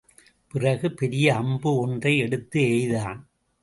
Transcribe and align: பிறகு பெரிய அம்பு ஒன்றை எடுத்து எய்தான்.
பிறகு 0.47 0.91
பெரிய 0.91 1.35
அம்பு 1.35 1.75
ஒன்றை 1.77 2.17
எடுத்து 2.17 2.61
எய்தான். 2.61 3.19